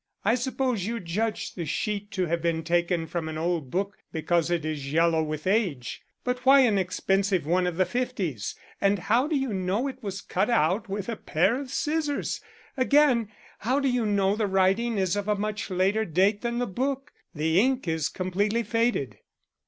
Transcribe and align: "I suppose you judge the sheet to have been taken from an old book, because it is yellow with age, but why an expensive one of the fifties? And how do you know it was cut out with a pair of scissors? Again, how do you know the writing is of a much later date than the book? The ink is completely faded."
"I 0.25 0.33
suppose 0.33 0.87
you 0.87 0.99
judge 0.99 1.53
the 1.53 1.63
sheet 1.67 2.09
to 2.13 2.25
have 2.25 2.41
been 2.41 2.63
taken 2.63 3.05
from 3.05 3.29
an 3.29 3.37
old 3.37 3.69
book, 3.69 3.99
because 4.11 4.49
it 4.49 4.65
is 4.65 4.91
yellow 4.91 5.21
with 5.21 5.45
age, 5.45 6.01
but 6.23 6.43
why 6.43 6.61
an 6.61 6.79
expensive 6.79 7.45
one 7.45 7.67
of 7.67 7.77
the 7.77 7.85
fifties? 7.85 8.55
And 8.81 8.97
how 8.97 9.27
do 9.27 9.37
you 9.37 9.53
know 9.53 9.87
it 9.87 10.01
was 10.01 10.21
cut 10.21 10.49
out 10.49 10.89
with 10.89 11.07
a 11.07 11.15
pair 11.15 11.55
of 11.59 11.69
scissors? 11.69 12.41
Again, 12.75 13.29
how 13.59 13.79
do 13.79 13.89
you 13.91 14.07
know 14.07 14.35
the 14.35 14.47
writing 14.47 14.97
is 14.97 15.15
of 15.15 15.27
a 15.27 15.35
much 15.35 15.69
later 15.69 16.03
date 16.03 16.41
than 16.41 16.57
the 16.57 16.65
book? 16.65 17.13
The 17.35 17.59
ink 17.59 17.87
is 17.87 18.09
completely 18.09 18.63
faded." 18.63 19.19